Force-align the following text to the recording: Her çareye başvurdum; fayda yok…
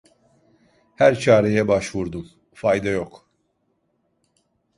Her 0.95 1.15
çareye 1.19 1.67
başvurdum; 1.67 2.29
fayda 2.53 2.89
yok… 2.89 3.27